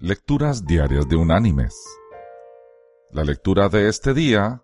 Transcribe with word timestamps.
Lecturas 0.00 0.64
Diarias 0.64 1.08
de 1.08 1.16
Unánimes. 1.16 1.74
La 3.10 3.24
lectura 3.24 3.68
de 3.68 3.88
este 3.88 4.14
día 4.14 4.62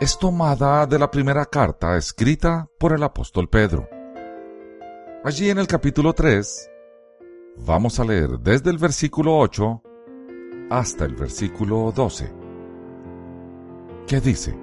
es 0.00 0.18
tomada 0.18 0.88
de 0.88 0.98
la 0.98 1.08
primera 1.08 1.46
carta 1.46 1.96
escrita 1.96 2.68
por 2.76 2.92
el 2.92 3.04
apóstol 3.04 3.48
Pedro. 3.48 3.88
Allí 5.22 5.50
en 5.50 5.58
el 5.58 5.68
capítulo 5.68 6.14
3 6.14 6.68
vamos 7.58 8.00
a 8.00 8.04
leer 8.04 8.40
desde 8.40 8.70
el 8.70 8.78
versículo 8.78 9.38
8 9.38 9.82
hasta 10.68 11.04
el 11.04 11.14
versículo 11.14 11.92
12, 11.94 12.32
que 14.08 14.20
dice, 14.20 14.58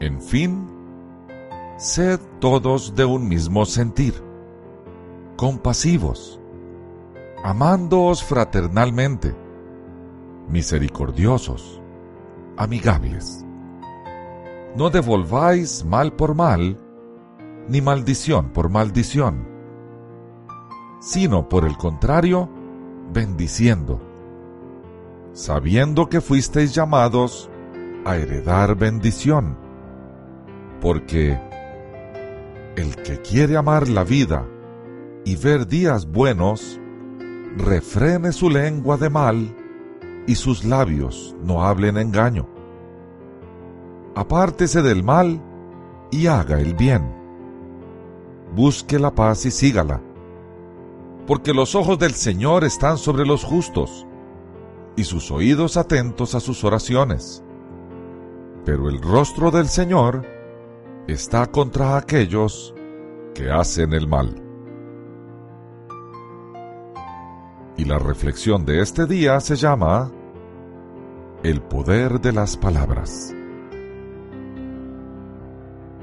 En 0.00 0.20
fin, 0.20 0.68
sed 1.78 2.18
todos 2.40 2.96
de 2.96 3.04
un 3.04 3.28
mismo 3.28 3.64
sentir, 3.64 4.14
compasivos, 5.36 6.40
amándoos 7.44 8.24
fraternalmente, 8.24 9.36
misericordiosos, 10.48 11.82
amigables. 12.56 13.44
No 14.74 14.88
devolváis 14.88 15.84
mal 15.84 16.14
por 16.14 16.34
mal, 16.34 16.80
ni 17.68 17.82
maldición 17.82 18.48
por 18.48 18.70
maldición, 18.70 19.46
sino 21.02 21.46
por 21.46 21.66
el 21.66 21.76
contrario, 21.76 22.48
bendiciendo, 23.12 24.00
sabiendo 25.34 26.08
que 26.08 26.22
fuisteis 26.22 26.74
llamados 26.74 27.50
a 28.06 28.16
heredar 28.16 28.74
bendición, 28.74 29.58
porque 30.80 31.38
el 32.76 32.96
que 32.96 33.20
quiere 33.20 33.58
amar 33.58 33.86
la 33.90 34.02
vida 34.02 34.46
y 35.26 35.36
ver 35.36 35.66
días 35.66 36.06
buenos, 36.06 36.80
refrene 37.56 38.32
su 38.32 38.50
lengua 38.50 38.96
de 38.96 39.10
mal 39.10 39.56
y 40.26 40.34
sus 40.34 40.64
labios 40.64 41.36
no 41.42 41.64
hablen 41.64 41.96
engaño. 41.96 42.48
Apártese 44.14 44.82
del 44.82 45.02
mal 45.02 45.40
y 46.10 46.26
haga 46.26 46.60
el 46.60 46.74
bien. 46.74 47.14
Busque 48.54 48.98
la 48.98 49.14
paz 49.14 49.46
y 49.46 49.50
sígala, 49.50 50.00
porque 51.26 51.52
los 51.52 51.74
ojos 51.74 51.98
del 51.98 52.14
Señor 52.14 52.64
están 52.64 52.98
sobre 52.98 53.26
los 53.26 53.44
justos 53.44 54.06
y 54.96 55.04
sus 55.04 55.30
oídos 55.30 55.76
atentos 55.76 56.34
a 56.34 56.40
sus 56.40 56.62
oraciones. 56.64 57.42
Pero 58.64 58.88
el 58.88 59.02
rostro 59.02 59.50
del 59.50 59.68
Señor 59.68 60.24
está 61.06 61.46
contra 61.46 61.96
aquellos 61.96 62.74
que 63.34 63.50
hacen 63.50 63.92
el 63.92 64.06
mal. 64.06 64.43
Y 67.76 67.84
la 67.84 67.98
reflexión 67.98 68.64
de 68.64 68.80
este 68.80 69.06
día 69.06 69.40
se 69.40 69.56
llama 69.56 70.12
El 71.42 71.60
poder 71.60 72.20
de 72.20 72.32
las 72.32 72.56
palabras. 72.56 73.34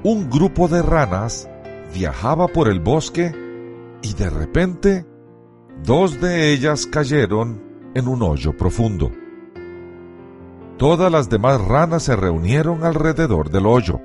Un 0.04 0.30
grupo 0.30 0.68
de 0.68 0.82
ranas 0.82 1.50
viajaba 1.94 2.48
por 2.48 2.68
el 2.68 2.80
bosque 2.80 3.32
y 4.02 4.14
de 4.14 4.30
repente 4.30 5.06
dos 5.84 6.20
de 6.20 6.52
ellas 6.52 6.86
cayeron 6.88 7.62
en 7.94 8.08
un 8.08 8.22
hoyo 8.22 8.56
profundo. 8.58 9.12
Todas 10.78 11.12
las 11.12 11.30
demás 11.30 11.62
ranas 11.62 12.04
se 12.04 12.16
reunieron 12.16 12.84
alrededor 12.84 13.50
del 13.50 13.68
hoyo. 13.68 14.00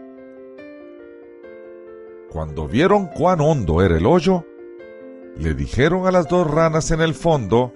Cuando 2.31 2.69
vieron 2.69 3.07
cuán 3.07 3.41
hondo 3.41 3.81
era 3.81 3.97
el 3.97 4.05
hoyo, 4.05 4.45
le 5.39 5.55
dijeron 5.55 6.07
a 6.07 6.11
las 6.11 6.29
dos 6.29 6.51
ranas 6.51 6.91
en 6.91 7.01
el 7.01 7.15
fondo 7.15 7.73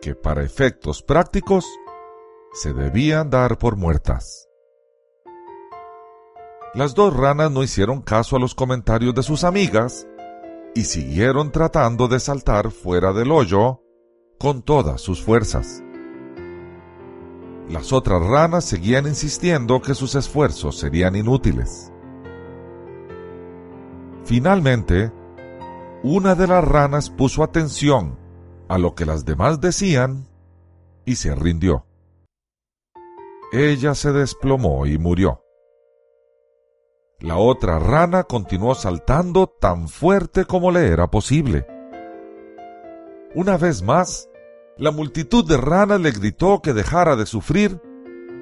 que 0.00 0.14
para 0.14 0.42
efectos 0.42 1.02
prácticos 1.02 1.64
se 2.52 2.72
debían 2.72 3.30
dar 3.30 3.58
por 3.58 3.76
muertas. 3.76 4.48
Las 6.74 6.94
dos 6.94 7.14
ranas 7.14 7.50
no 7.50 7.62
hicieron 7.62 8.02
caso 8.02 8.36
a 8.36 8.40
los 8.40 8.54
comentarios 8.54 9.14
de 9.14 9.22
sus 9.22 9.44
amigas 9.44 10.06
y 10.74 10.84
siguieron 10.84 11.52
tratando 11.52 12.08
de 12.08 12.18
saltar 12.18 12.70
fuera 12.70 13.12
del 13.12 13.30
hoyo 13.30 13.82
con 14.38 14.62
todas 14.62 15.00
sus 15.00 15.22
fuerzas. 15.22 15.82
Las 17.68 17.92
otras 17.92 18.22
ranas 18.22 18.64
seguían 18.64 19.06
insistiendo 19.06 19.80
que 19.80 19.94
sus 19.94 20.14
esfuerzos 20.14 20.78
serían 20.78 21.14
inútiles. 21.14 21.92
Finalmente, 24.24 25.12
una 26.02 26.34
de 26.34 26.48
las 26.48 26.64
ranas 26.64 27.10
puso 27.10 27.44
atención 27.44 28.18
a 28.68 28.78
lo 28.78 28.94
que 28.94 29.06
las 29.06 29.24
demás 29.24 29.60
decían 29.60 30.26
y 31.04 31.16
se 31.16 31.34
rindió. 31.34 31.86
Ella 33.52 33.94
se 33.94 34.12
desplomó 34.12 34.86
y 34.86 34.98
murió. 34.98 35.44
La 37.20 37.36
otra 37.36 37.78
rana 37.78 38.24
continuó 38.24 38.74
saltando 38.74 39.46
tan 39.46 39.88
fuerte 39.88 40.44
como 40.44 40.72
le 40.72 40.88
era 40.88 41.08
posible. 41.08 41.66
Una 43.34 43.56
vez 43.56 43.82
más, 43.82 44.28
la 44.76 44.90
multitud 44.90 45.46
de 45.46 45.56
ranas 45.56 46.00
le 46.00 46.10
gritó 46.10 46.60
que 46.62 46.72
dejara 46.72 47.14
de 47.14 47.26
sufrir 47.26 47.80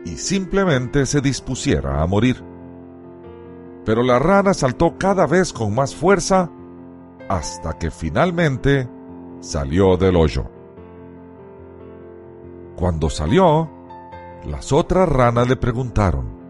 y 0.06 0.16
simplemente 0.16 1.04
se 1.04 1.20
dispusiera 1.20 2.00
a 2.00 2.06
morir. 2.06 2.42
Pero 3.84 4.02
la 4.02 4.18
rana 4.18 4.54
saltó 4.54 4.96
cada 4.96 5.26
vez 5.26 5.52
con 5.52 5.74
más 5.74 5.94
fuerza 5.94 6.50
hasta 7.30 7.78
que 7.78 7.92
finalmente 7.92 8.88
salió 9.38 9.96
del 9.96 10.16
hoyo. 10.16 10.50
Cuando 12.74 13.08
salió, 13.08 13.70
las 14.46 14.72
otras 14.72 15.08
ranas 15.08 15.48
le 15.48 15.54
preguntaron, 15.54 16.40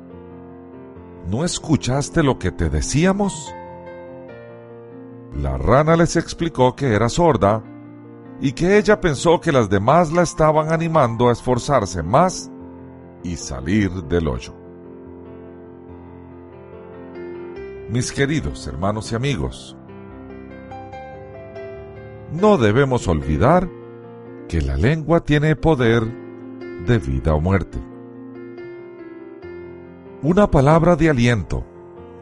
¿No 1.29 1.45
escuchaste 1.45 2.23
lo 2.23 2.39
que 2.39 2.51
te 2.51 2.71
decíamos? 2.71 3.55
La 5.37 5.59
rana 5.59 5.97
les 5.97 6.17
explicó 6.17 6.75
que 6.75 6.95
era 6.95 7.11
sorda 7.11 7.63
y 8.41 8.53
que 8.53 8.79
ella 8.79 9.03
pensó 9.03 9.39
que 9.39 9.53
las 9.53 9.69
demás 9.69 10.11
la 10.11 10.23
estaban 10.23 10.73
animando 10.73 11.29
a 11.29 11.33
esforzarse 11.33 12.03
más 12.03 12.51
y 13.23 13.37
salir 13.37 13.91
del 14.05 14.29
hoyo. 14.29 14.55
Mis 17.91 18.11
queridos 18.13 18.67
hermanos 18.67 19.13
y 19.13 19.15
amigos, 19.15 19.77
no 22.33 22.59
debemos 22.59 23.09
olvidar 23.09 23.69
que 24.49 24.61
la 24.61 24.77
lengua 24.77 25.21
tiene 25.21 25.57
poder 25.57 26.03
de 26.87 26.99
vida 26.99 27.35
o 27.35 27.41
muerte. 27.41 27.79
Una 30.23 30.51
palabra 30.51 30.97
de 30.97 31.11
aliento 31.11 31.65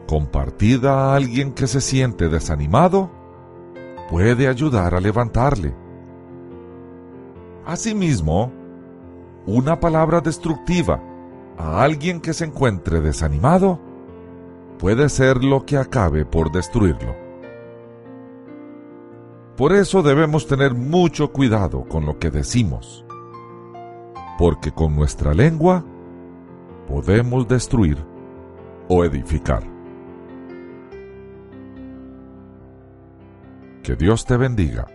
compartida 0.07 0.93
a 0.93 1.15
alguien 1.15 1.53
que 1.53 1.67
se 1.67 1.81
siente 1.81 2.29
desanimado 2.29 3.11
puede 4.09 4.47
ayudar 4.47 4.95
a 4.95 4.99
levantarle. 4.99 5.75
Asimismo, 7.65 8.51
una 9.45 9.79
palabra 9.79 10.21
destructiva 10.21 11.01
a 11.57 11.83
alguien 11.83 12.21
que 12.21 12.33
se 12.33 12.45
encuentre 12.45 13.01
desanimado 13.01 13.79
puede 14.79 15.09
ser 15.09 15.43
lo 15.43 15.65
que 15.65 15.77
acabe 15.77 16.25
por 16.25 16.51
destruirlo. 16.51 17.28
Por 19.59 19.73
eso 19.73 20.01
debemos 20.01 20.47
tener 20.47 20.73
mucho 20.73 21.33
cuidado 21.33 21.83
con 21.83 22.05
lo 22.05 22.17
que 22.17 22.31
decimos, 22.31 23.03
porque 24.37 24.71
con 24.71 24.95
nuestra 24.95 25.33
lengua 25.33 25.83
podemos 26.87 27.45
destruir 27.45 27.97
o 28.87 29.03
edificar. 29.03 29.63
Que 33.83 33.97
Dios 33.97 34.23
te 34.23 34.37
bendiga. 34.37 34.87